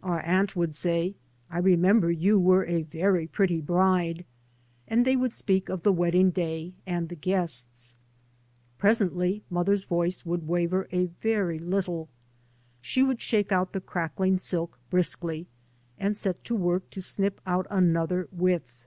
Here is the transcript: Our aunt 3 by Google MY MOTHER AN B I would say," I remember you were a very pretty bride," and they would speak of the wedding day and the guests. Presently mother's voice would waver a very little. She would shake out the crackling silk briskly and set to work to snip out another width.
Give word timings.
Our 0.00 0.20
aunt 0.20 0.52
3 0.52 0.60
by 0.60 0.60
Google 0.60 0.60
MY 0.60 0.60
MOTHER 0.60 0.60
AN 0.60 0.60
B 0.60 0.60
I 0.60 0.60
would 0.60 0.74
say," 0.76 1.14
I 1.50 1.58
remember 1.58 2.10
you 2.12 2.38
were 2.38 2.64
a 2.66 2.82
very 2.82 3.26
pretty 3.26 3.60
bride," 3.60 4.24
and 4.86 5.04
they 5.04 5.16
would 5.16 5.32
speak 5.32 5.68
of 5.68 5.82
the 5.82 5.92
wedding 5.92 6.30
day 6.30 6.74
and 6.86 7.08
the 7.08 7.16
guests. 7.16 7.96
Presently 8.78 9.42
mother's 9.50 9.82
voice 9.82 10.24
would 10.24 10.46
waver 10.46 10.86
a 10.92 11.06
very 11.06 11.58
little. 11.58 12.08
She 12.80 13.02
would 13.02 13.20
shake 13.20 13.50
out 13.50 13.72
the 13.72 13.80
crackling 13.80 14.38
silk 14.38 14.78
briskly 14.88 15.48
and 15.98 16.16
set 16.16 16.44
to 16.44 16.54
work 16.54 16.88
to 16.90 17.02
snip 17.02 17.40
out 17.44 17.66
another 17.68 18.28
width. 18.30 18.86